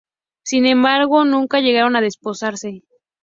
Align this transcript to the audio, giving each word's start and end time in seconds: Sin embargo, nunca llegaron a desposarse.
Sin 0.43 0.65
embargo, 0.65 1.25
nunca 1.25 1.59
llegaron 1.59 1.95
a 1.95 2.01
desposarse. 2.01 2.81